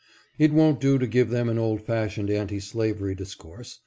[0.39, 3.77] It won't do to give them an old fashioned anti slavery discourse.